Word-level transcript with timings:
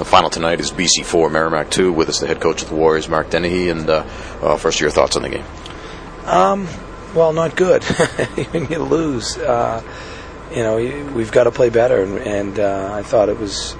The 0.00 0.06
final 0.06 0.30
tonight 0.30 0.60
is 0.60 0.72
BC 0.72 1.04
4, 1.04 1.28
Merrimack 1.28 1.68
2. 1.68 1.92
With 1.92 2.08
us, 2.08 2.20
the 2.20 2.26
head 2.26 2.40
coach 2.40 2.62
of 2.62 2.70
the 2.70 2.74
Warriors, 2.74 3.06
Mark 3.06 3.28
Dennehy. 3.28 3.68
And 3.68 3.86
uh, 3.90 4.06
uh, 4.40 4.56
first, 4.56 4.80
your 4.80 4.88
thoughts 4.88 5.14
on 5.14 5.20
the 5.20 5.28
game? 5.28 5.44
Um, 6.24 6.66
well, 7.14 7.34
not 7.34 7.54
good. 7.54 7.84
you 8.70 8.78
lose, 8.78 9.36
uh, 9.36 9.82
you 10.52 10.62
know, 10.62 10.76
we've 11.12 11.30
got 11.30 11.44
to 11.44 11.50
play 11.50 11.68
better. 11.68 12.02
And, 12.02 12.16
and 12.16 12.58
I 12.58 13.02
thought 13.02 13.28
it 13.28 13.38
was 13.38 13.76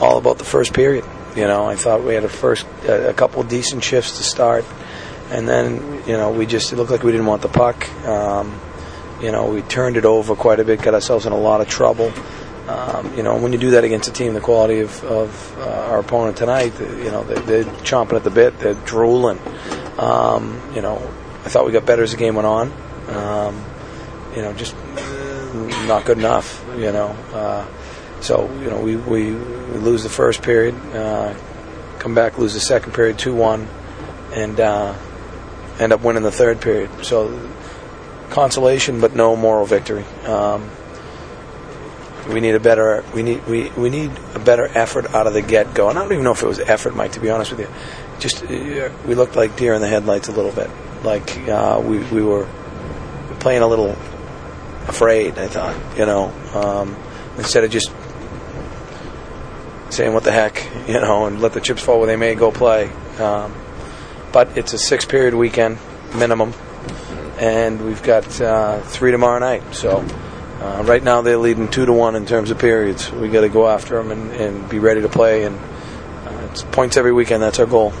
all 0.00 0.16
about 0.16 0.38
the 0.38 0.44
first 0.44 0.72
period. 0.72 1.04
You 1.36 1.46
know, 1.46 1.66
I 1.66 1.76
thought 1.76 2.02
we 2.02 2.14
had 2.14 2.24
a 2.24 2.30
first 2.30 2.66
a 2.88 3.12
couple 3.12 3.42
decent 3.42 3.84
shifts 3.84 4.16
to 4.16 4.22
start, 4.22 4.64
and 5.30 5.46
then 5.46 6.02
you 6.06 6.16
know 6.16 6.30
we 6.30 6.46
just 6.46 6.72
it 6.72 6.76
looked 6.76 6.90
like 6.90 7.02
we 7.02 7.12
didn't 7.12 7.26
want 7.26 7.42
the 7.42 7.48
puck. 7.48 7.86
Um, 8.06 8.58
you 9.20 9.30
know, 9.30 9.46
we 9.46 9.60
turned 9.62 9.98
it 9.98 10.06
over 10.06 10.34
quite 10.34 10.58
a 10.58 10.64
bit, 10.64 10.80
got 10.80 10.94
ourselves 10.94 11.26
in 11.26 11.32
a 11.32 11.38
lot 11.38 11.60
of 11.60 11.68
trouble. 11.68 12.12
Um, 12.68 13.16
you 13.16 13.22
know, 13.24 13.36
when 13.36 13.52
you 13.52 13.58
do 13.58 13.72
that 13.72 13.82
against 13.82 14.08
a 14.08 14.12
team 14.12 14.34
the 14.34 14.40
quality 14.40 14.80
of, 14.80 15.02
of 15.04 15.58
uh, 15.58 15.88
our 15.90 15.98
opponent 15.98 16.36
tonight, 16.36 16.72
you 16.78 17.10
know, 17.10 17.24
they're, 17.24 17.40
they're, 17.40 17.64
chomping 17.82 18.14
at 18.14 18.22
the 18.22 18.30
bit, 18.30 18.56
they're 18.60 18.74
drooling. 18.74 19.40
Um, 19.98 20.60
you 20.74 20.80
know, 20.80 20.96
I 21.44 21.48
thought 21.48 21.66
we 21.66 21.72
got 21.72 21.84
better 21.84 22.04
as 22.04 22.12
the 22.12 22.16
game 22.16 22.36
went 22.36 22.46
on. 22.46 22.72
Um, 23.08 23.64
you 24.36 24.42
know, 24.42 24.52
just 24.54 24.76
not 25.86 26.04
good 26.04 26.18
enough. 26.18 26.64
You 26.76 26.92
know, 26.92 27.08
uh, 27.32 27.66
so 28.20 28.50
you 28.60 28.70
know 28.70 28.80
we, 28.80 28.96
we, 28.96 29.32
we 29.32 29.78
lose 29.78 30.02
the 30.02 30.08
first 30.08 30.42
period, 30.42 30.74
uh, 30.94 31.34
come 31.98 32.14
back 32.14 32.38
lose 32.38 32.54
the 32.54 32.60
second 32.60 32.94
period 32.94 33.18
two 33.18 33.34
one, 33.34 33.68
and 34.32 34.58
uh, 34.60 34.96
end 35.78 35.92
up 35.92 36.02
winning 36.02 36.22
the 36.22 36.32
third 36.32 36.60
period. 36.60 36.90
So 37.04 37.50
consolation, 38.30 39.00
but 39.00 39.14
no 39.14 39.36
moral 39.36 39.66
victory. 39.66 40.04
Um, 40.24 40.70
we 42.28 42.40
need 42.40 42.54
a 42.54 42.60
better 42.60 43.04
we 43.14 43.22
need 43.22 43.44
we, 43.46 43.70
we 43.70 43.90
need 43.90 44.10
a 44.34 44.38
better 44.38 44.66
effort 44.76 45.12
out 45.14 45.26
of 45.26 45.34
the 45.34 45.42
get 45.42 45.74
go. 45.74 45.88
And 45.88 45.98
I 45.98 46.02
don't 46.02 46.12
even 46.12 46.24
know 46.24 46.32
if 46.32 46.42
it 46.42 46.46
was 46.46 46.60
effort, 46.60 46.94
Mike. 46.94 47.12
To 47.12 47.20
be 47.20 47.30
honest 47.30 47.50
with 47.50 47.60
you, 47.60 47.68
just 48.20 48.44
uh, 48.44 48.90
we 49.06 49.14
looked 49.14 49.36
like 49.36 49.56
deer 49.56 49.74
in 49.74 49.80
the 49.80 49.88
headlights 49.88 50.28
a 50.28 50.32
little 50.32 50.52
bit. 50.52 50.70
Like 51.02 51.36
uh, 51.48 51.82
we 51.84 51.98
we 51.98 52.22
were 52.22 52.48
playing 53.40 53.62
a 53.62 53.66
little 53.66 53.96
afraid. 54.88 55.38
I 55.38 55.48
thought, 55.48 55.76
you 55.98 56.06
know, 56.06 56.32
um, 56.54 56.96
instead 57.38 57.64
of 57.64 57.70
just 57.70 57.92
saying 59.90 60.14
what 60.14 60.24
the 60.24 60.32
heck, 60.32 60.64
you 60.88 60.94
know, 60.94 61.26
and 61.26 61.40
let 61.40 61.52
the 61.52 61.60
chips 61.60 61.82
fall 61.82 61.98
where 61.98 62.06
they 62.06 62.16
may, 62.16 62.34
go 62.34 62.50
play. 62.50 62.90
Um, 63.18 63.54
but 64.32 64.56
it's 64.56 64.72
a 64.72 64.78
six 64.78 65.04
period 65.04 65.34
weekend 65.34 65.78
minimum, 66.14 66.54
and 67.38 67.84
we've 67.84 68.02
got 68.02 68.40
uh, 68.40 68.80
three 68.82 69.10
tomorrow 69.10 69.38
night. 69.38 69.62
So 69.74 70.04
uh, 70.62 70.82
right 70.84 71.02
now 71.02 71.22
they're 71.22 71.38
leading 71.38 71.68
two 71.68 71.84
to 71.84 71.92
one 71.92 72.14
in 72.14 72.24
terms 72.24 72.52
of 72.52 72.58
periods. 72.58 73.10
We 73.10 73.28
got 73.28 73.40
to 73.40 73.48
go 73.48 73.68
after 73.68 74.00
them 74.00 74.12
and, 74.12 74.30
and, 74.30 74.68
be 74.68 74.78
ready 74.78 75.00
to 75.00 75.08
play. 75.08 75.42
And 75.44 75.58
uh, 75.58 76.48
it's 76.50 76.62
points 76.62 76.96
every 76.96 77.12
weekend. 77.12 77.42
That's 77.42 77.58
our 77.58 77.66
goal. 77.66 77.92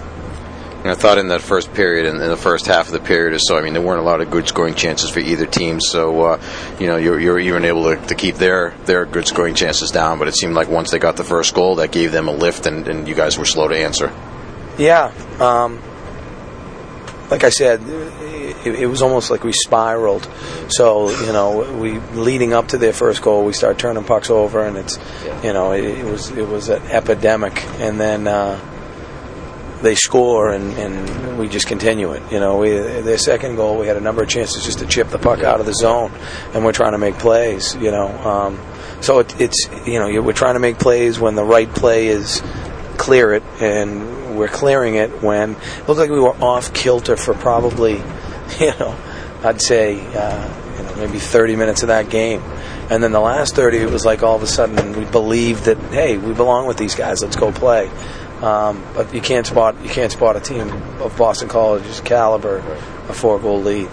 And 0.82 0.90
I 0.90 0.94
thought 0.94 1.18
in 1.18 1.28
that 1.28 1.40
first 1.40 1.74
period, 1.74 2.06
in, 2.06 2.20
in 2.20 2.28
the 2.28 2.36
first 2.36 2.66
half 2.66 2.86
of 2.86 2.92
the 2.92 3.00
period 3.00 3.34
or 3.34 3.40
so, 3.40 3.56
I 3.56 3.62
mean, 3.62 3.72
there 3.72 3.82
weren't 3.82 4.00
a 4.00 4.04
lot 4.04 4.20
of 4.20 4.30
good 4.30 4.46
scoring 4.46 4.74
chances 4.74 5.10
for 5.10 5.18
either 5.18 5.44
team. 5.44 5.80
So, 5.80 6.22
uh, 6.22 6.42
you 6.78 6.86
know, 6.86 6.96
you're, 6.96 7.18
you're 7.18 7.38
even 7.38 7.64
able 7.64 7.84
to, 7.84 8.06
to, 8.06 8.14
keep 8.14 8.36
their 8.36 8.70
their 8.84 9.06
good 9.06 9.26
scoring 9.26 9.54
chances 9.56 9.90
down. 9.90 10.20
But 10.20 10.28
it 10.28 10.34
seemed 10.34 10.54
like 10.54 10.68
once 10.68 10.92
they 10.92 11.00
got 11.00 11.16
the 11.16 11.24
first 11.24 11.54
goal, 11.54 11.76
that 11.76 11.90
gave 11.90 12.12
them 12.12 12.28
a 12.28 12.32
lift, 12.32 12.66
and, 12.66 12.86
and 12.86 13.08
you 13.08 13.14
guys 13.16 13.38
were 13.38 13.44
slow 13.44 13.68
to 13.68 13.76
answer. 13.76 14.12
Yeah. 14.78 15.12
Um, 15.40 15.80
like 17.28 17.44
I 17.44 17.50
said, 17.50 17.80
it, 18.64 18.74
it, 18.74 18.86
was 18.86 19.02
almost 19.02 19.30
like 19.30 19.44
we 19.44 19.52
spiraled. 19.52 20.28
So 20.68 21.10
you 21.10 21.32
know, 21.32 21.78
we 21.78 21.98
leading 22.18 22.52
up 22.52 22.68
to 22.68 22.78
their 22.78 22.92
first 22.92 23.22
goal, 23.22 23.44
we 23.44 23.52
start 23.52 23.78
turning 23.78 24.04
pucks 24.04 24.30
over, 24.30 24.64
and 24.64 24.76
it's 24.76 24.98
you 25.42 25.52
know, 25.52 25.72
it, 25.72 25.84
it 25.84 26.04
was 26.04 26.30
it 26.30 26.48
was 26.48 26.68
an 26.68 26.82
epidemic, 26.84 27.62
and 27.80 28.00
then. 28.00 28.26
Uh, 28.26 28.68
they 29.82 29.96
score 29.96 30.52
and, 30.52 30.72
and 30.74 31.38
we 31.38 31.48
just 31.48 31.66
continue 31.66 32.12
it. 32.12 32.22
You 32.30 32.38
know, 32.38 32.58
we 32.58 32.70
their 32.70 33.18
second 33.18 33.56
goal, 33.56 33.78
we 33.78 33.88
had 33.88 33.96
a 33.96 34.00
number 34.00 34.22
of 34.22 34.28
chances 34.28 34.64
just 34.64 34.78
to 34.78 34.86
chip 34.86 35.08
the 35.08 35.18
puck 35.18 35.42
out 35.42 35.58
of 35.58 35.66
the 35.66 35.74
zone, 35.74 36.12
and 36.54 36.64
we're 36.64 36.72
trying 36.72 36.92
to 36.92 36.98
make 36.98 37.16
plays. 37.16 37.74
You 37.74 37.90
know, 37.90 38.06
um, 38.06 38.60
so 39.00 39.18
it, 39.18 39.40
it's 39.40 39.68
you 39.84 39.98
know 39.98 40.22
we're 40.22 40.32
trying 40.32 40.54
to 40.54 40.60
make 40.60 40.78
plays 40.78 41.18
when 41.18 41.34
the 41.34 41.44
right 41.44 41.68
play 41.68 42.06
is 42.06 42.42
clear 42.96 43.32
it, 43.32 43.42
and 43.60 44.38
we're 44.38 44.48
clearing 44.48 44.94
it 44.94 45.22
when 45.22 45.52
it 45.52 45.88
looked 45.88 46.00
like 46.00 46.10
we 46.10 46.20
were 46.20 46.36
off 46.42 46.72
kilter 46.72 47.16
for 47.16 47.34
probably, 47.34 48.00
you 48.60 48.72
know, 48.78 48.96
I'd 49.42 49.60
say 49.60 50.00
uh, 50.14 50.76
you 50.78 50.82
know 50.84 50.96
maybe 50.96 51.18
30 51.18 51.56
minutes 51.56 51.82
of 51.82 51.88
that 51.88 52.10
game. 52.10 52.40
And 52.90 53.02
then 53.02 53.12
the 53.12 53.20
last 53.20 53.54
30, 53.54 53.78
it 53.78 53.90
was 53.90 54.04
like 54.04 54.22
all 54.22 54.36
of 54.36 54.42
a 54.42 54.46
sudden 54.46 54.98
we 54.98 55.04
believed 55.04 55.64
that, 55.64 55.78
hey, 55.92 56.18
we 56.18 56.34
belong 56.34 56.66
with 56.66 56.76
these 56.76 56.94
guys. 56.94 57.22
Let's 57.22 57.36
go 57.36 57.50
play. 57.52 57.88
Um, 58.42 58.84
but 58.94 59.14
you 59.14 59.20
can't 59.20 59.46
spot 59.46 59.76
you 59.84 59.88
can't 59.88 60.10
spot 60.10 60.34
a 60.34 60.40
team 60.40 60.68
of 61.00 61.16
Boston 61.16 61.48
College's 61.48 62.00
caliber 62.00 62.58
a 63.08 63.12
four 63.12 63.38
goal 63.38 63.62
lead. 63.62 63.88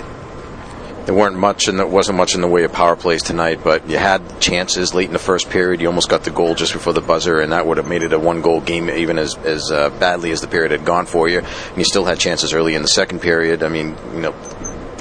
There 1.06 1.16
weren't 1.16 1.38
much 1.38 1.68
and 1.68 1.80
there 1.80 1.88
wasn't 1.88 2.18
much 2.18 2.36
in 2.36 2.42
the 2.42 2.48
way 2.48 2.64
of 2.64 2.72
power 2.72 2.96
plays 2.96 3.24
tonight, 3.24 3.62
but 3.64 3.90
you 3.90 3.98
had 3.98 4.40
chances 4.40 4.94
late 4.94 5.08
in 5.08 5.14
the 5.14 5.20
first 5.20 5.50
period. 5.50 5.82
You 5.82 5.88
almost 5.88 6.10
got 6.10 6.24
the 6.24 6.32
goal 6.32 6.54
just 6.54 6.74
before 6.74 6.94
the 6.94 7.02
buzzer, 7.02 7.40
and 7.40 7.52
that 7.52 7.66
would 7.66 7.78
have 7.78 7.88
made 7.88 8.04
it 8.04 8.14
a 8.14 8.20
one 8.20 8.42
goal 8.42 8.62
game, 8.62 8.90
even 8.90 9.18
as 9.18 9.36
as 9.38 9.72
uh, 9.72 9.90
badly 9.90 10.32
as 10.32 10.42
the 10.42 10.48
period 10.48 10.72
had 10.72 10.86
gone 10.86 11.06
for 11.08 11.28
you. 11.28 11.40
And 11.40 11.78
you 11.78 11.84
still 11.84 12.06
had 12.06 12.20
chances 12.20 12.54
early 12.54 12.76
in 12.76 12.84
the 12.84 12.88
second 12.90 13.22
period. 13.22 13.64
I 13.64 13.70
mean, 13.70 13.98
you 14.14 14.22
know, 14.22 14.36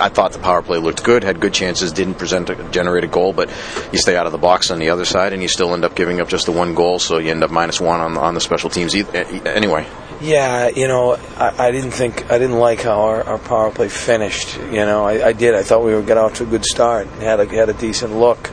I 0.01 0.09
thought 0.09 0.33
the 0.33 0.39
power 0.39 0.63
play 0.63 0.79
looked 0.79 1.03
good, 1.03 1.25
had 1.25 1.41
good 1.41 1.53
chances, 1.53 1.93
didn't 1.93 2.15
present 2.15 2.49
a, 2.51 2.55
generate 2.71 3.05
a 3.05 3.09
goal, 3.09 3.33
but 3.33 3.51
you 3.93 3.99
stay 3.99 4.17
out 4.17 4.27
of 4.27 4.33
the 4.33 4.39
box 4.39 4.71
on 4.71 4.79
the 4.79 4.91
other 4.91 5.05
side, 5.05 5.33
and 5.33 5.43
you 5.43 5.49
still 5.49 5.75
end 5.75 5.85
up 5.85 5.95
giving 5.95 6.21
up 6.21 6.29
just 6.29 6.47
the 6.47 6.53
one 6.53 6.75
goal, 6.75 6.99
so 6.99 7.19
you 7.19 7.31
end 7.31 7.43
up 7.43 7.51
minus 7.51 7.81
one 7.81 8.01
on 8.01 8.17
on 8.17 8.35
the 8.35 8.41
special 8.41 8.71
teams. 8.71 8.95
Anyway. 8.95 9.87
Yeah, 10.21 10.69
you 10.69 10.89
know, 10.89 11.13
I, 11.37 11.69
I 11.69 11.71
didn't 11.71 11.93
think 11.93 12.31
I 12.31 12.39
didn't 12.39 12.59
like 12.59 12.83
how 12.83 13.03
our, 13.03 13.23
our 13.23 13.39
power 13.39 13.71
play 13.71 13.89
finished. 13.89 14.57
You 14.57 14.85
know, 14.85 15.05
I, 15.05 15.29
I, 15.29 15.33
did. 15.33 15.55
I 15.55 15.63
thought 15.63 15.85
we 15.85 15.95
would 15.95 16.07
get 16.07 16.17
off 16.17 16.35
to 16.35 16.43
a 16.43 16.47
good 16.47 16.65
start, 16.65 17.07
had 17.21 17.39
a 17.39 17.47
had 17.47 17.69
a 17.69 17.73
decent 17.73 18.15
look. 18.15 18.51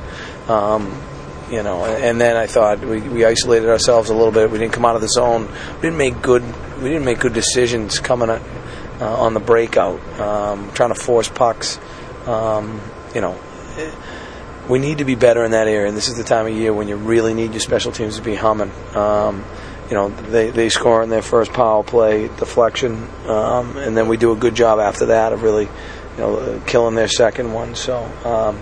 Um, 0.48 1.02
you 1.50 1.64
know, 1.64 1.86
and 1.86 2.20
then 2.20 2.36
I 2.36 2.48
thought 2.48 2.81
we, 2.81 3.02
we 3.02 3.25
isolated 3.25 3.70
ourselves 3.70 4.09
a 4.09 4.14
little 4.16 4.31
bit. 4.31 4.52
We 4.52 4.59
didn't 4.59 4.74
come 4.74 4.86
out 4.86 4.96
of 4.96 5.02
the 5.02 5.08
zone. 5.08 5.48
We 5.75 5.81
didn't 5.81 5.98
make 5.98 6.22
good. 6.22 6.44
We 6.78 6.90
didn't 6.90 7.06
make 7.06 7.20
good 7.20 7.34
decisions 7.34 8.00
coming 8.00 8.30
uh, 8.30 8.40
on 9.02 9.34
the 9.34 9.40
breakout, 9.40 10.00
um, 10.20 10.72
trying 10.74 10.90
to 10.90 11.00
force 11.00 11.30
pucks. 11.30 11.80
Um, 12.28 12.80
you 13.14 13.22
know, 13.22 13.40
we 14.70 14.80
need 14.80 15.00
to 15.00 15.06
be 15.06 15.16
better 15.16 15.44
in 15.44 15.52
that 15.52 15.68
area, 15.68 15.88
and 15.88 15.98
this 15.98 16.08
is 16.08 16.16
the 16.16 16.24
time 16.24 16.46
of 16.48 16.54
year 16.54 16.74
when 16.74 16.88
you 16.88 16.96
really 16.96 17.34
need 17.34 17.52
your 17.52 17.59
special 17.59 17.92
teams 17.92 18.18
to 18.18 18.24
be 18.24 18.36
humming. 18.36 18.72
Um, 18.96 19.44
you 19.90 19.96
know, 19.96 20.09
they, 20.09 20.50
they 20.50 20.69
score 20.69 21.03
in 21.03 21.09
their 21.09 21.22
first 21.22 21.53
power 21.53 21.84
play 21.84 22.28
deflection, 22.28 23.07
um, 23.28 23.78
and 23.78 23.96
then 23.96 24.07
we 24.07 24.18
do 24.18 24.31
a 24.31 24.35
good 24.35 24.56
job 24.56 24.79
after 24.79 25.07
that 25.07 25.31
of 25.31 25.44
really, 25.44 25.66
you 25.66 26.18
know, 26.18 26.62
killing 26.66 26.96
their 26.96 27.07
second 27.07 27.53
one. 27.53 27.75
So, 27.75 28.03
um, 28.24 28.59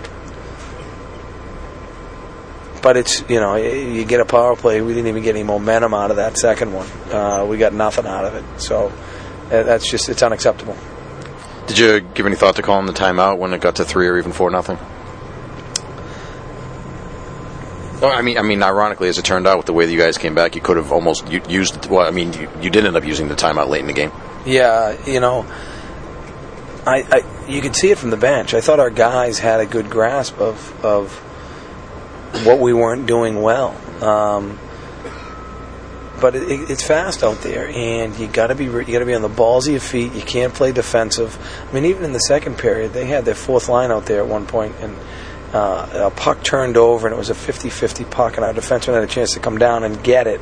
but 2.82 2.98
it's 2.98 3.24
you 3.30 3.40
know 3.40 3.56
you 3.56 4.04
get 4.04 4.20
a 4.20 4.26
power 4.26 4.54
play. 4.56 4.82
We 4.82 4.92
didn't 4.92 5.08
even 5.08 5.22
get 5.22 5.34
any 5.34 5.44
momentum 5.44 5.94
out 5.94 6.10
of 6.10 6.16
that 6.16 6.36
second 6.36 6.74
one. 6.74 6.86
Uh, 7.10 7.46
we 7.48 7.56
got 7.56 7.72
nothing 7.72 8.06
out 8.06 8.26
of 8.26 8.34
it. 8.34 8.60
So 8.60 8.92
that's 9.48 9.90
just 9.90 10.10
it's 10.10 10.22
unacceptable. 10.22 10.76
Did 11.66 11.78
you 11.78 12.00
give 12.00 12.26
any 12.26 12.36
thought 12.36 12.56
to 12.56 12.62
calling 12.62 12.84
the 12.84 12.92
timeout 12.92 13.38
when 13.38 13.54
it 13.54 13.62
got 13.62 13.76
to 13.76 13.86
three 13.86 14.06
or 14.06 14.18
even 14.18 14.32
four 14.32 14.50
nothing? 14.50 14.76
Oh, 18.04 18.10
I 18.10 18.20
mean, 18.20 18.36
I 18.36 18.42
mean, 18.42 18.62
ironically, 18.62 19.08
as 19.08 19.16
it 19.16 19.24
turned 19.24 19.46
out, 19.46 19.56
with 19.56 19.64
the 19.64 19.72
way 19.72 19.86
that 19.86 19.92
you 19.92 19.98
guys 19.98 20.18
came 20.18 20.34
back, 20.34 20.54
you 20.54 20.60
could 20.60 20.76
have 20.76 20.92
almost 20.92 21.26
used. 21.48 21.86
Well, 21.86 22.06
I 22.06 22.10
mean, 22.10 22.34
you, 22.34 22.50
you 22.60 22.68
did 22.68 22.84
end 22.84 22.96
up 22.96 23.04
using 23.06 23.28
the 23.28 23.34
timeout 23.34 23.68
late 23.68 23.80
in 23.80 23.86
the 23.86 23.94
game. 23.94 24.12
Yeah, 24.44 24.94
you 25.06 25.20
know, 25.20 25.46
I, 26.86 27.06
I 27.10 27.46
you 27.48 27.62
could 27.62 27.74
see 27.74 27.90
it 27.90 27.96
from 27.96 28.10
the 28.10 28.18
bench. 28.18 28.52
I 28.52 28.60
thought 28.60 28.78
our 28.78 28.90
guys 28.90 29.38
had 29.38 29.60
a 29.60 29.64
good 29.64 29.88
grasp 29.88 30.38
of 30.38 30.84
of 30.84 31.14
what 32.44 32.58
we 32.58 32.74
weren't 32.74 33.06
doing 33.06 33.40
well. 33.40 33.74
Um, 34.02 34.58
but 36.20 36.34
it, 36.34 36.70
it's 36.70 36.86
fast 36.86 37.22
out 37.22 37.38
there, 37.38 37.68
and 37.68 38.14
you 38.18 38.26
got 38.26 38.48
to 38.48 38.54
be 38.54 38.64
you 38.64 38.84
got 38.84 38.98
to 38.98 39.06
be 39.06 39.14
on 39.14 39.22
the 39.22 39.30
balls 39.30 39.66
of 39.66 39.72
your 39.72 39.80
feet. 39.80 40.12
You 40.12 40.20
can't 40.20 40.52
play 40.52 40.72
defensive. 40.72 41.38
I 41.70 41.72
mean, 41.72 41.86
even 41.86 42.04
in 42.04 42.12
the 42.12 42.18
second 42.18 42.58
period, 42.58 42.92
they 42.92 43.06
had 43.06 43.24
their 43.24 43.34
fourth 43.34 43.70
line 43.70 43.90
out 43.90 44.04
there 44.04 44.20
at 44.20 44.28
one 44.28 44.46
point, 44.46 44.74
and 44.80 44.94
uh, 45.54 46.08
a 46.08 46.10
puck 46.10 46.42
turned 46.42 46.76
over, 46.76 47.06
and 47.06 47.14
it 47.14 47.18
was 47.18 47.30
a 47.30 47.34
50-50 47.34 48.10
puck, 48.10 48.36
and 48.36 48.44
our 48.44 48.52
defenseman 48.52 48.94
had 48.94 49.04
a 49.04 49.06
chance 49.06 49.34
to 49.34 49.40
come 49.40 49.56
down 49.56 49.84
and 49.84 50.02
get 50.02 50.26
it, 50.26 50.40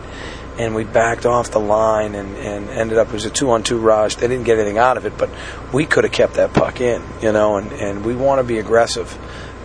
and 0.58 0.74
we 0.74 0.84
backed 0.84 1.26
off 1.26 1.50
the 1.50 1.60
line, 1.60 2.14
and, 2.14 2.34
and 2.38 2.70
ended 2.70 2.96
up 2.96 3.08
it 3.08 3.12
was 3.12 3.26
a 3.26 3.30
two-on-two 3.30 3.78
rush. 3.78 4.16
They 4.16 4.26
didn't 4.26 4.44
get 4.44 4.58
anything 4.58 4.78
out 4.78 4.96
of 4.96 5.04
it, 5.04 5.18
but 5.18 5.28
we 5.70 5.84
could 5.84 6.04
have 6.04 6.12
kept 6.14 6.34
that 6.34 6.54
puck 6.54 6.80
in, 6.80 7.02
you 7.20 7.30
know, 7.30 7.56
and, 7.56 7.70
and 7.72 8.06
we 8.06 8.16
want 8.16 8.38
to 8.38 8.44
be 8.44 8.58
aggressive. 8.58 9.16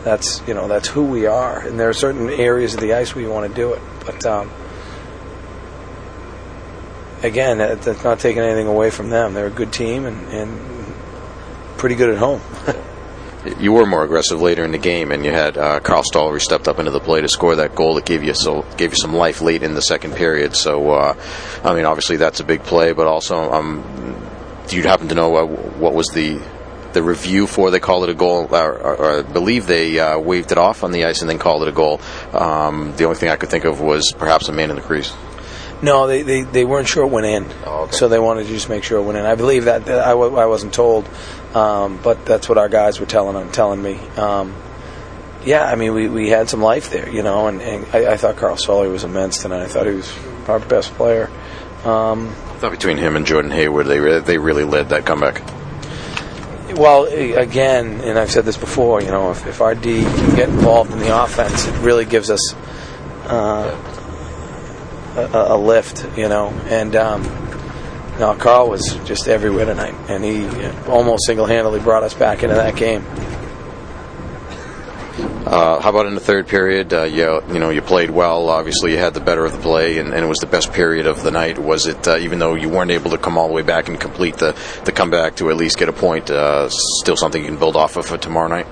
That's 0.04 0.42
you 0.48 0.54
know 0.54 0.68
that's 0.68 0.88
who 0.88 1.04
we 1.04 1.26
are, 1.26 1.60
and 1.60 1.80
there 1.80 1.90
are 1.90 1.94
certain 1.94 2.30
areas 2.30 2.74
of 2.74 2.82
the 2.82 2.94
ice 2.94 3.16
where 3.16 3.24
you 3.24 3.32
want 3.32 3.50
to 3.50 3.56
do 3.56 3.74
it, 3.74 3.82
but. 4.06 4.26
Um, 4.26 4.52
again, 7.24 7.58
that's 7.58 8.04
not 8.04 8.20
taking 8.20 8.44
anything 8.44 8.68
away 8.68 8.92
from 8.92 9.10
them. 9.10 9.34
They're 9.34 9.48
a 9.48 9.50
good 9.50 9.74
team 9.74 10.06
and, 10.06 10.28
and 10.28 10.96
pretty 11.78 11.96
good 11.96 12.12
at 12.12 12.18
home. 12.18 12.42
you 13.60 13.74
were 13.74 13.86
more 13.86 14.04
aggressive 14.04 14.42
later 14.42 14.64
in 14.64 14.72
the 14.72 14.78
game, 14.78 15.12
and 15.12 15.24
you 15.26 15.32
had 15.32 15.58
uh, 15.58 15.80
Carl 15.80 16.04
Stollery 16.04 16.42
stepped 16.42 16.68
up 16.68 16.80
into 16.80 16.92
the 16.92 17.00
play 17.00 17.22
to 17.22 17.28
score 17.28 17.56
that 17.56 17.76
goal 17.76 17.96
that 17.96 18.06
gave 18.06 18.24
you 18.24 18.34
so 18.34 18.66
gave 18.78 18.92
you 18.92 18.98
some 18.98 19.14
life 19.14 19.42
late 19.42 19.64
in 19.64 19.74
the 19.74 19.82
second 19.82 20.16
period. 20.16 20.56
So, 20.56 20.92
uh, 20.92 21.16
I 21.64 21.74
mean, 21.74 21.86
obviously 21.86 22.18
that's 22.18 22.40
a 22.40 22.44
big 22.44 22.64
play, 22.64 22.94
but 22.94 23.08
also, 23.08 23.52
um, 23.52 23.84
do 24.68 24.78
you 24.78 24.84
happen 24.84 25.08
to 25.10 25.16
know 25.16 25.36
uh, 25.36 25.46
what 25.46 25.94
was 25.94 26.08
the 26.10 26.40
the 26.94 27.04
review 27.04 27.48
for 27.48 27.70
they 27.70 27.80
called 27.80 28.04
it 28.04 28.10
a 28.10 28.14
goal, 28.14 28.48
or, 28.50 28.74
or, 28.74 28.96
or 28.96 29.20
I 29.20 29.22
believe 29.22 29.68
they 29.68 30.00
uh, 30.00 30.18
waved 30.20 30.52
it 30.52 30.58
off 30.58 30.84
on 30.84 30.92
the 30.92 31.06
ice 31.06 31.22
and 31.22 31.30
then 31.30 31.38
called 31.38 31.62
it 31.64 31.68
a 31.68 31.72
goal. 31.72 32.02
Um, 32.34 32.94
the 32.98 33.04
only 33.04 33.18
thing 33.18 33.30
I 33.30 33.36
could 33.36 33.50
think 33.50 33.66
of 33.66 33.82
was 33.82 34.14
perhaps 34.18 34.50
a 34.50 34.52
man 34.52 34.70
in 34.70 34.78
the 34.78 34.82
crease. 34.82 35.14
No, 35.82 36.08
they, 36.08 36.24
they, 36.24 36.42
they 36.42 36.66
weren't 36.66 36.88
sure 36.88 37.04
it 37.06 37.12
went 37.12 37.28
in, 37.28 37.46
Oh, 37.66 37.84
okay. 37.84 37.92
so 37.96 38.08
they 38.08 38.18
wanted 38.18 38.44
to 38.48 38.50
just 38.50 38.68
make 38.68 38.84
sure 38.84 38.98
it 39.00 39.04
went 39.04 39.18
in. 39.20 39.26
I 39.26 39.36
believe 39.36 39.66
that, 39.66 39.86
that 39.86 40.00
I, 40.00 40.10
w- 40.10 40.36
I 40.36 40.48
wasn't 40.48 40.74
told, 40.74 41.08
um, 41.54 42.00
but 42.02 42.26
that's 42.26 42.50
what 42.50 42.58
our 42.58 42.68
guys 42.68 43.00
were 43.00 43.06
telling 43.06 43.52
telling 43.52 43.82
me. 43.82 43.96
Um, 44.18 44.56
yeah, 45.46 45.64
I 45.64 45.76
mean, 45.76 45.94
we, 45.94 46.10
we 46.10 46.30
had 46.30 46.50
some 46.50 46.62
life 46.62 46.90
there, 46.90 47.08
you 47.10 47.22
know, 47.22 47.48
and, 47.48 47.62
and 47.62 47.86
I, 47.94 48.14
I 48.14 48.18
thought 48.18 48.38
Carl 48.38 48.56
Stollery 48.56 48.92
was 48.92 49.04
immense 49.04 49.38
tonight. 49.44 49.62
I 49.62 49.68
thought 49.68 49.86
he 49.86 49.94
was 49.94 50.12
our 50.48 50.60
best 50.60 50.92
player. 50.96 51.30
Um, 51.86 52.30
I 52.30 52.60
thought 52.60 52.72
between 52.72 52.98
him 52.98 53.16
and 53.16 53.26
Jordan 53.28 53.52
Hayward, 53.52 53.86
they 53.86 54.00
re- 54.00 54.20
they 54.20 54.40
really 54.40 54.64
led 54.64 54.90
that 54.90 55.06
comeback. 55.06 55.44
Well, 56.76 57.06
again, 57.06 58.02
and 58.02 58.18
I've 58.20 58.32
said 58.32 58.46
this 58.46 58.58
before, 58.58 59.02
you 59.02 59.08
know, 59.10 59.32
if, 59.32 59.46
if 59.48 59.62
our 59.62 59.74
D 59.76 60.02
can 60.02 60.36
get 60.36 60.50
involved 60.50 60.92
in 60.92 61.00
the 61.00 61.24
offense, 61.24 61.66
it 61.68 61.74
really 61.82 62.04
gives 62.06 62.30
us 62.30 62.54
uh, 63.26 63.97
a, 65.18 65.54
a 65.54 65.58
lift, 65.58 66.06
you 66.18 66.30
know. 66.30 66.50
And 66.70 66.96
um, 66.96 67.24
no, 68.20 68.36
Carl 68.36 68.70
was 68.70 68.98
just 69.06 69.28
everywhere 69.28 69.66
tonight, 69.66 69.96
and 70.10 70.24
he 70.24 70.48
almost 70.90 71.26
single-handedly 71.26 71.80
brought 71.82 72.04
us 72.04 72.14
back 72.14 72.44
into 72.44 72.56
that 72.56 72.76
game. 72.76 73.06
Uh, 75.48 75.80
how 75.80 75.92
about 75.92 76.08
in 76.08 76.14
the 76.14 76.20
third 76.20 76.46
period? 76.46 76.94
Uh, 76.94 77.04
you, 77.04 77.42
you 77.48 77.60
know, 77.60 77.70
you 77.70 77.82
played 77.82 78.10
well. 78.10 78.50
Obviously, 78.50 78.92
you 78.92 78.98
had 78.98 79.14
the 79.14 79.22
better 79.22 79.46
of 79.46 79.54
the 79.54 79.60
play, 79.60 79.98
and, 79.98 80.14
and 80.14 80.26
it 80.26 80.28
was 80.28 80.40
the 80.40 80.48
best 80.48 80.74
period 80.74 81.08
of 81.08 81.24
the 81.24 81.32
night. 81.32 81.58
Was 81.58 81.88
it, 81.88 82.06
uh, 82.06 82.18
even 82.18 82.40
though 82.40 82.54
you 82.56 82.68
weren't 82.68 82.92
able 82.92 83.12
to 83.12 83.18
come 83.18 83.38
all 83.38 83.48
the 83.48 83.54
way 83.54 83.62
back 83.62 83.88
and 83.88 83.98
complete 83.98 84.36
the, 84.36 84.60
the 84.84 84.92
comeback 84.92 85.38
to 85.38 85.50
at 85.50 85.56
least 85.56 85.78
get 85.78 85.88
a 85.88 85.94
point, 85.94 86.30
uh, 86.30 86.68
still 86.70 87.16
something 87.16 87.42
you 87.42 87.48
can 87.48 87.58
build 87.58 87.78
off 87.78 87.96
of 87.96 88.06
for 88.06 88.18
tomorrow 88.18 88.50
night? 88.50 88.68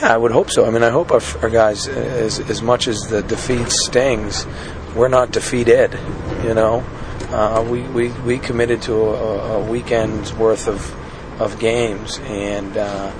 Yeah, 0.00 0.14
I 0.14 0.16
would 0.16 0.30
hope 0.30 0.50
so. 0.50 0.64
I 0.64 0.70
mean, 0.70 0.84
I 0.84 0.90
hope 0.90 1.10
our, 1.10 1.20
our 1.42 1.50
guys, 1.50 1.88
as, 1.88 2.38
as 2.38 2.62
much 2.62 2.86
as 2.86 3.00
the 3.08 3.22
defeat 3.22 3.68
stings, 3.70 4.46
we're 4.94 5.08
not 5.08 5.30
defeated. 5.30 5.98
You 6.44 6.54
know, 6.54 6.84
uh, 7.30 7.66
we, 7.68 7.82
we 7.82 8.08
we 8.20 8.38
committed 8.38 8.82
to 8.82 8.94
a, 8.94 9.60
a 9.60 9.70
weekend's 9.70 10.32
worth 10.32 10.68
of 10.68 10.94
of 11.40 11.58
games, 11.58 12.18
and 12.24 12.76
uh, 12.76 13.12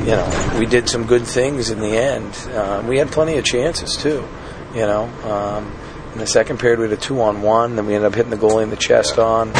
you 0.00 0.12
know, 0.12 0.56
we 0.58 0.66
did 0.66 0.88
some 0.88 1.06
good 1.06 1.26
things 1.26 1.70
in 1.70 1.80
the 1.80 1.96
end. 1.96 2.34
Uh, 2.54 2.84
we 2.86 2.98
had 2.98 3.10
plenty 3.10 3.36
of 3.38 3.44
chances 3.44 3.96
too. 3.96 4.26
You 4.74 4.82
know, 4.82 5.04
um, 5.24 5.72
in 6.12 6.18
the 6.18 6.26
second 6.26 6.60
period 6.60 6.78
we 6.78 6.88
had 6.88 6.96
a 6.96 7.00
two 7.00 7.20
on 7.20 7.42
one, 7.42 7.76
then 7.76 7.86
we 7.86 7.94
ended 7.94 8.06
up 8.06 8.14
hitting 8.14 8.30
the 8.30 8.36
goalie 8.36 8.62
in 8.62 8.70
the 8.70 8.76
chest 8.76 9.18
on. 9.18 9.52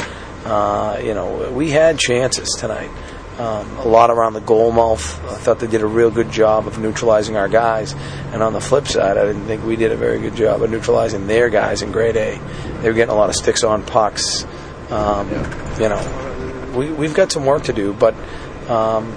Uh, 0.44 1.00
you 1.02 1.14
know, 1.14 1.50
we 1.52 1.70
had 1.70 1.98
chances 1.98 2.48
tonight. 2.58 2.90
Um, 3.40 3.78
a 3.78 3.88
lot 3.88 4.10
around 4.10 4.34
the 4.34 4.40
goal 4.40 4.70
mouth. 4.70 5.18
I 5.24 5.36
thought 5.36 5.60
they 5.60 5.66
did 5.66 5.80
a 5.80 5.86
real 5.86 6.10
good 6.10 6.30
job 6.30 6.66
of 6.66 6.78
neutralizing 6.78 7.38
our 7.38 7.48
guys. 7.48 7.94
And 8.34 8.42
on 8.42 8.52
the 8.52 8.60
flip 8.60 8.86
side, 8.86 9.16
I 9.16 9.24
didn't 9.24 9.46
think 9.46 9.64
we 9.64 9.76
did 9.76 9.92
a 9.92 9.96
very 9.96 10.18
good 10.20 10.34
job 10.34 10.62
of 10.62 10.70
neutralizing 10.70 11.26
their 11.26 11.48
guys 11.48 11.80
in 11.80 11.90
grade 11.90 12.16
A. 12.16 12.38
They 12.82 12.88
were 12.88 12.92
getting 12.92 13.14
a 13.14 13.16
lot 13.16 13.30
of 13.30 13.36
sticks 13.36 13.64
on 13.64 13.82
pucks. 13.82 14.44
Um, 14.90 15.30
You 15.80 15.88
know, 15.88 16.72
we, 16.76 16.92
we've 16.92 17.14
got 17.14 17.32
some 17.32 17.46
work 17.46 17.62
to 17.64 17.72
do, 17.72 17.94
but 17.94 18.14
um, 18.68 19.16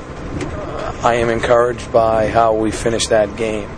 I 1.03 1.15
am 1.15 1.29
encouraged 1.29 1.91
by 1.91 2.29
how 2.29 2.53
we 2.53 2.71
finished 2.71 3.09
that 3.09 3.35
game. 3.35 3.69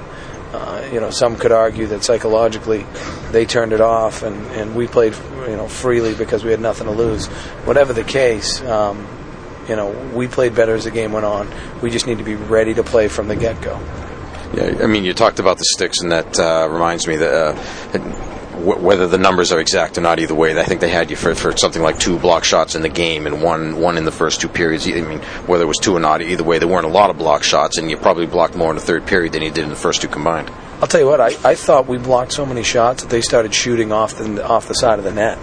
Uh, 0.54 0.88
you 0.94 1.00
know, 1.00 1.10
some 1.10 1.38
could 1.38 1.52
argue 1.52 1.88
that 1.88 2.04
psychologically 2.04 2.86
they 3.32 3.46
turned 3.46 3.74
it 3.74 3.82
off 3.82 4.22
and, 4.22 4.46
and 4.52 4.76
we 4.76 4.86
played, 4.86 5.16
you 5.50 5.56
know, 5.56 5.68
freely 5.68 6.14
because 6.14 6.44
we 6.44 6.52
had 6.52 6.60
nothing 6.60 6.86
to 6.86 6.94
lose. 6.94 7.26
Whatever 7.66 7.94
the 7.94 8.04
case, 8.04 8.62
um, 8.62 9.08
you 9.68 9.76
know, 9.76 9.90
we 10.14 10.28
played 10.28 10.56
better 10.56 10.76
as 10.76 10.84
the 10.84 10.92
game 10.92 11.12
went 11.12 11.26
on. 11.26 11.50
We 11.82 11.90
just 11.90 12.08
need 12.08 12.18
to 12.20 12.24
be 12.24 12.36
ready 12.36 12.74
to 12.74 12.84
play 12.84 13.08
from 13.08 13.28
the 13.28 13.36
get 13.36 13.62
go. 13.62 13.80
Yeah, 14.54 14.84
I 14.84 14.88
mean, 14.88 15.04
you 15.04 15.14
talked 15.14 15.40
about 15.40 15.58
the 15.58 15.66
sticks, 15.66 16.02
and 16.02 16.12
that 16.12 16.40
uh, 16.40 16.68
reminds 16.72 17.08
me 17.08 17.18
that 17.18 17.34
uh, 17.34 17.56
whether 18.56 19.08
the 19.08 19.18
numbers 19.18 19.52
are 19.52 19.60
exact 19.60 19.98
or 19.98 20.02
not, 20.02 20.20
either 20.20 20.36
way, 20.36 20.58
I 20.58 20.64
think 20.64 20.82
they 20.82 20.90
had 20.90 21.10
you 21.10 21.16
for, 21.16 21.36
for 21.36 21.56
something 21.58 21.82
like 21.82 22.00
two 22.00 22.18
block 22.18 22.44
shots 22.44 22.76
in 22.76 22.82
the 22.82 22.90
game 22.90 23.28
and 23.28 23.44
one 23.44 23.80
one 23.80 23.98
in 23.98 24.06
the 24.06 24.12
first 24.12 24.42
two 24.42 24.48
periods. 24.48 24.88
I 24.88 25.02
mean, 25.02 25.20
whether 25.48 25.64
it 25.64 25.68
was 25.68 25.78
two 25.78 25.96
or 25.96 26.00
not, 26.00 26.22
either 26.22 26.44
way, 26.44 26.60
there 26.60 26.68
weren't 26.68 26.86
a 26.86 26.90
lot 26.90 27.10
of 27.10 27.18
block 27.18 27.44
shots, 27.44 27.78
and 27.78 27.90
you 27.90 27.98
probably 27.98 28.28
blocked 28.28 28.56
more 28.56 28.70
in 28.70 28.76
the 28.76 28.82
third 28.82 29.06
period 29.06 29.34
than 29.34 29.42
you 29.42 29.52
did 29.52 29.64
in 29.64 29.70
the 29.70 29.76
first 29.76 30.02
two 30.02 30.08
combined. 30.08 30.50
I'll 30.82 30.88
tell 30.88 31.00
you 31.00 31.08
what, 31.08 31.22
I, 31.22 31.28
I 31.44 31.56
thought 31.56 31.88
we 31.88 31.98
blocked 31.98 32.34
so 32.34 32.46
many 32.46 32.62
shots 32.62 33.04
that 33.04 33.10
they 33.10 33.22
started 33.22 33.54
shooting 33.54 33.94
off 33.94 34.16
the 34.18 34.46
off 34.46 34.68
the 34.68 34.74
side 34.74 35.00
of 35.00 35.06
the 35.06 35.14
net. 35.14 35.38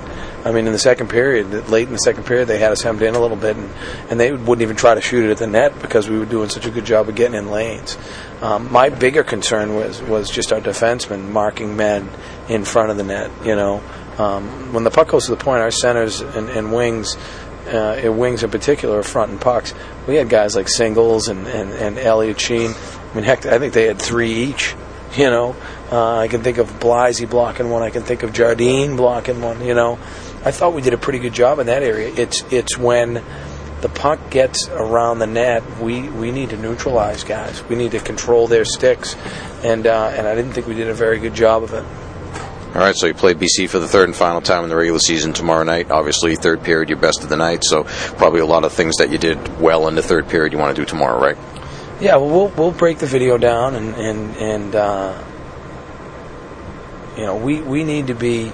I 0.44 0.52
mean, 0.52 0.66
in 0.66 0.72
the 0.72 0.78
second 0.78 1.08
period, 1.08 1.70
late 1.70 1.86
in 1.86 1.92
the 1.92 1.98
second 1.98 2.24
period, 2.24 2.48
they 2.48 2.58
had 2.58 2.70
us 2.70 2.82
hemmed 2.82 3.00
in 3.00 3.14
a 3.14 3.20
little 3.20 3.36
bit, 3.36 3.56
and, 3.56 3.70
and 4.10 4.20
they 4.20 4.32
wouldn't 4.32 4.60
even 4.60 4.76
try 4.76 4.94
to 4.94 5.00
shoot 5.00 5.24
it 5.24 5.30
at 5.30 5.38
the 5.38 5.46
net 5.46 5.80
because 5.80 6.08
we 6.10 6.18
were 6.18 6.26
doing 6.26 6.50
such 6.50 6.66
a 6.66 6.70
good 6.70 6.84
job 6.84 7.08
of 7.08 7.14
getting 7.14 7.34
in 7.34 7.50
lanes. 7.50 7.96
Um, 8.42 8.70
my 8.70 8.90
bigger 8.90 9.22
concern 9.24 9.74
was 9.74 10.02
was 10.02 10.28
just 10.28 10.52
our 10.52 10.60
defensemen 10.60 11.30
marking 11.30 11.76
men 11.76 12.10
in 12.48 12.64
front 12.64 12.90
of 12.90 12.98
the 12.98 13.04
net. 13.04 13.30
You 13.42 13.56
know, 13.56 13.82
um, 14.18 14.74
when 14.74 14.84
the 14.84 14.90
puck 14.90 15.08
goes 15.08 15.26
to 15.26 15.30
the 15.30 15.42
point, 15.42 15.62
our 15.62 15.70
centers 15.70 16.20
and, 16.20 16.48
and 16.50 16.72
wings. 16.72 17.16
Uh, 17.62 18.12
wings 18.12 18.42
in 18.42 18.50
particular 18.50 18.98
are 18.98 19.02
front 19.04 19.30
and 19.30 19.40
pucks. 19.40 19.72
We 20.08 20.16
had 20.16 20.28
guys 20.28 20.56
like 20.56 20.68
Singles 20.68 21.28
and, 21.28 21.46
and, 21.46 21.70
and 21.70 21.96
Elliot 21.96 22.40
Sheen. 22.40 22.74
I 22.74 23.14
mean, 23.14 23.22
heck, 23.22 23.46
I 23.46 23.60
think 23.60 23.72
they 23.72 23.86
had 23.86 24.02
three 24.02 24.32
each. 24.32 24.74
You 25.16 25.30
know, 25.30 25.56
uh, 25.90 26.16
I 26.18 26.28
can 26.28 26.42
think 26.42 26.58
of 26.58 26.70
Blasey 26.80 27.28
blocking 27.28 27.68
one. 27.68 27.82
I 27.82 27.90
can 27.90 28.02
think 28.02 28.22
of 28.22 28.32
Jardine 28.32 28.96
blocking 28.96 29.42
one. 29.42 29.62
You 29.62 29.74
know, 29.74 29.98
I 30.44 30.50
thought 30.50 30.72
we 30.72 30.80
did 30.80 30.94
a 30.94 30.98
pretty 30.98 31.18
good 31.18 31.34
job 31.34 31.58
in 31.58 31.66
that 31.66 31.82
area. 31.82 32.12
It's 32.16 32.42
it's 32.50 32.78
when 32.78 33.22
the 33.82 33.88
puck 33.88 34.30
gets 34.30 34.68
around 34.68 35.18
the 35.18 35.26
net, 35.26 35.80
we, 35.80 36.08
we 36.08 36.30
need 36.30 36.50
to 36.50 36.56
neutralize 36.56 37.24
guys. 37.24 37.62
We 37.68 37.74
need 37.74 37.90
to 37.90 37.98
control 37.98 38.46
their 38.46 38.64
sticks, 38.64 39.16
and 39.62 39.86
uh, 39.86 40.12
and 40.16 40.26
I 40.26 40.34
didn't 40.34 40.52
think 40.52 40.66
we 40.66 40.74
did 40.74 40.88
a 40.88 40.94
very 40.94 41.18
good 41.18 41.34
job 41.34 41.64
of 41.64 41.74
it. 41.74 41.84
All 42.74 42.80
right, 42.80 42.94
so 42.96 43.06
you 43.06 43.12
play 43.12 43.34
BC 43.34 43.68
for 43.68 43.78
the 43.78 43.88
third 43.88 44.08
and 44.08 44.16
final 44.16 44.40
time 44.40 44.64
in 44.64 44.70
the 44.70 44.76
regular 44.76 44.98
season 44.98 45.34
tomorrow 45.34 45.62
night. 45.62 45.90
Obviously, 45.90 46.36
third 46.36 46.62
period, 46.62 46.88
your 46.88 46.98
best 46.98 47.22
of 47.22 47.28
the 47.28 47.36
night. 47.36 47.64
So 47.64 47.84
probably 48.16 48.40
a 48.40 48.46
lot 48.46 48.64
of 48.64 48.72
things 48.72 48.96
that 48.96 49.10
you 49.10 49.18
did 49.18 49.60
well 49.60 49.88
in 49.88 49.94
the 49.94 50.02
third 50.02 50.28
period 50.28 50.54
you 50.54 50.58
want 50.58 50.74
to 50.74 50.80
do 50.80 50.86
tomorrow, 50.86 51.20
right? 51.20 51.36
Yeah, 52.02 52.16
well, 52.16 52.30
we'll 52.30 52.48
we'll 52.48 52.72
break 52.72 52.98
the 52.98 53.06
video 53.06 53.38
down, 53.38 53.76
and 53.76 53.94
and 53.94 54.36
and 54.36 54.74
uh, 54.74 55.22
you 57.16 57.22
know 57.22 57.36
we 57.36 57.60
we 57.60 57.84
need 57.84 58.08
to 58.08 58.14
be 58.14 58.50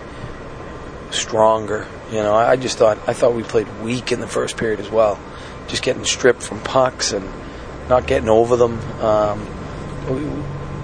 stronger. 1.13 1.87
You 2.11 2.19
know, 2.19 2.35
I 2.35 2.57
just 2.57 2.77
thought 2.77 2.99
I 3.09 3.15
thought 3.15 3.33
we 3.33 3.43
played 3.43 3.67
weak 3.81 4.13
in 4.13 4.21
the 4.21 4.27
first 4.27 4.59
period 4.59 4.81
as 4.81 4.91
well, 4.91 5.19
just 5.67 5.83
getting 5.83 6.05
stripped 6.05 6.43
from 6.43 6.61
pucks 6.61 7.15
and 7.15 7.27
not 7.89 8.07
getting 8.07 8.29
over 8.29 8.57
them. 8.57 8.79
Um, 9.01 9.47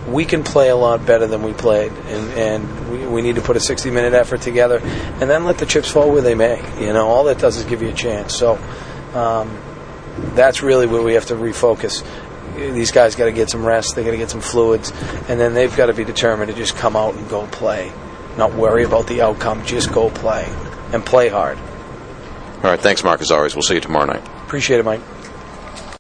we, 0.07 0.13
we 0.13 0.25
can 0.25 0.43
play 0.43 0.71
a 0.71 0.77
lot 0.77 1.05
better 1.05 1.27
than 1.27 1.43
we 1.43 1.53
played, 1.53 1.93
and, 1.93 2.33
and 2.33 2.91
we, 2.91 3.07
we 3.07 3.21
need 3.21 3.35
to 3.35 3.43
put 3.43 3.57
a 3.57 3.61
60 3.61 3.91
minute 3.91 4.15
effort 4.15 4.41
together, 4.41 4.79
and 4.81 5.29
then 5.29 5.45
let 5.45 5.59
the 5.59 5.67
chips 5.67 5.91
fall 5.91 6.11
where 6.11 6.23
they 6.23 6.35
may. 6.35 6.63
You 6.81 6.95
know, 6.95 7.09
all 7.09 7.25
that 7.25 7.39
does 7.39 7.59
is 7.59 7.65
give 7.67 7.83
you 7.83 7.91
a 7.91 7.95
chance. 7.95 8.35
So 8.35 8.55
um, 9.13 9.55
that's 10.35 10.63
really 10.63 10.87
where 10.87 11.03
we 11.03 11.15
have 11.15 11.27
to 11.27 11.35
refocus. 11.35 12.05
These 12.57 12.93
guys 12.93 13.17
got 13.17 13.27
to 13.27 13.33
get 13.33 13.51
some 13.51 13.65
rest. 13.65 13.97
They 13.97 14.05
got 14.05 14.13
to 14.13 14.17
get 14.17 14.31
some 14.31 14.41
fluids, 14.41 14.93
and 15.29 15.41
then 15.41 15.55
they've 15.55 15.75
got 15.77 15.87
to 15.87 15.95
be 15.95 16.05
determined 16.05 16.51
to 16.51 16.57
just 16.57 16.77
come 16.77 16.97
out 16.97 17.15
and 17.15 17.29
go 17.29 17.47
play, 17.47 17.93
not 18.37 18.55
worry 18.55 18.85
about 18.85 19.07
the 19.07 19.23
outcome. 19.23 19.65
Just 19.65 19.93
go 19.93 20.11
play 20.11 20.47
and 20.93 21.05
play 21.05 21.29
hard. 21.29 21.59
All 21.59 22.71
right, 22.71 22.81
thanks, 22.81 23.05
Mark, 23.05 23.21
as 23.21 23.31
always. 23.31 23.55
We'll 23.55 23.63
see 23.63 23.75
you 23.75 23.81
tomorrow 23.81 24.07
night. 24.07 24.27
Appreciate 24.47 24.79
it, 24.81 24.85
Mike. 24.85 25.01